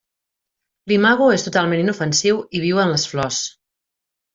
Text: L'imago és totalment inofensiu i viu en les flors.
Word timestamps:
L'imago 0.93 1.29
és 1.35 1.47
totalment 1.49 1.85
inofensiu 1.85 2.43
i 2.61 2.67
viu 2.67 2.85
en 2.87 2.95
les 2.97 3.11
flors. 3.15 3.47